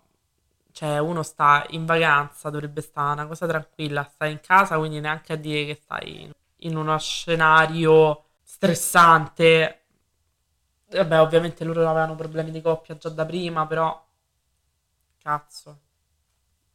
[0.72, 5.32] cioè, uno sta in vacanza, dovrebbe stare una cosa tranquilla, stai in casa, quindi neanche
[5.34, 9.80] a dire che stai in uno scenario stressante.
[10.88, 14.04] Vabbè, ovviamente loro avevano problemi di coppia già da prima, però...
[15.18, 15.80] Cazzo.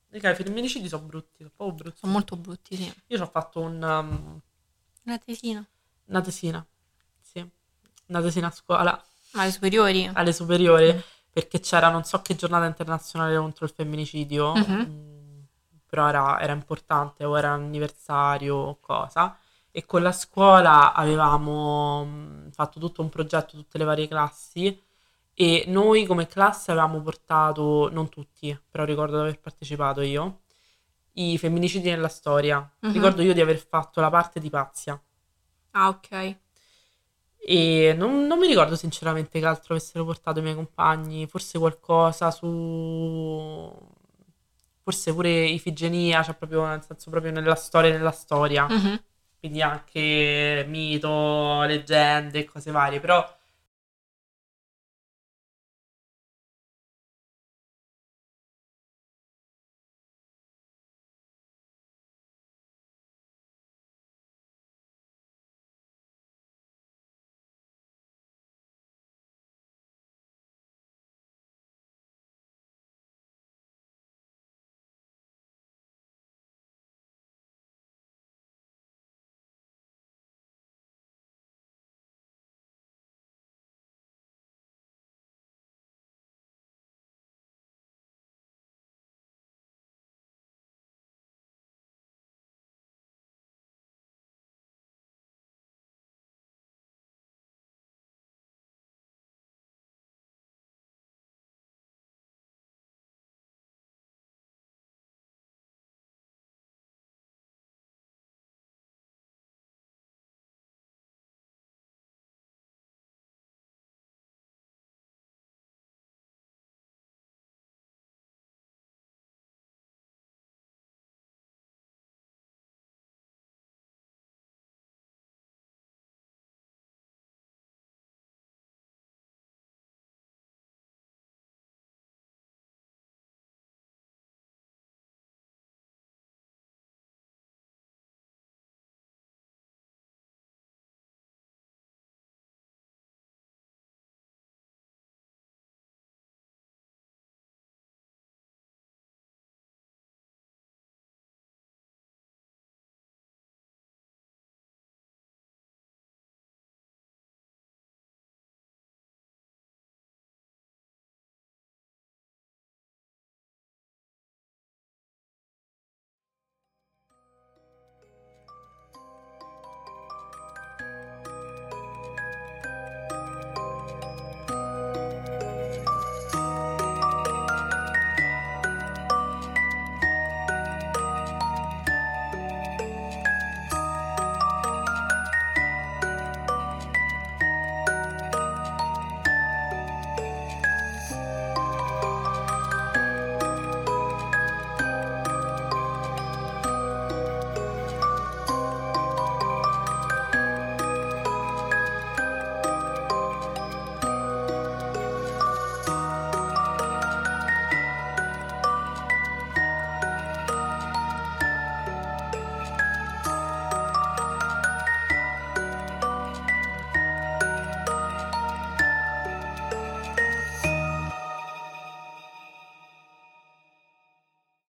[0.10, 1.98] Raga, i femminicidi sono brutti, sono brutti.
[2.00, 2.94] Sono molto brutti, sì.
[3.08, 4.40] Io ci ho fatto un, um,
[5.06, 5.66] Una tesina.
[6.06, 6.66] una tesina,
[7.22, 7.50] sì,
[8.08, 10.10] una tesina a scuola, Ma le superiori?
[10.14, 14.86] alle superiori, perché c'era non so che giornata internazionale contro il femminicidio, Mhm.
[14.90, 15.40] mm,
[15.86, 19.38] però era, era importante, o era un anniversario o cosa,
[19.72, 24.80] e con la scuola avevamo mm, fatto tutto un progetto, tutte le varie classi,
[25.34, 30.42] e noi come classe avevamo portato, non tutti, però ricordo di aver partecipato io,
[31.14, 32.60] i femminicidi nella storia.
[32.82, 32.92] Mhm.
[32.94, 35.02] Ricordo io di aver fatto la parte di Pazia.
[35.74, 36.38] Ah, ok.
[37.44, 42.30] E non, non mi ricordo sinceramente che altro avessero portato i miei compagni, forse qualcosa
[42.32, 42.48] su...
[44.84, 49.00] forse pure Ifigenia, cioè proprio nel senso proprio nella storia nella storia, Mhm.
[49.42, 53.28] Quindi anche mito, leggende e cose varie, però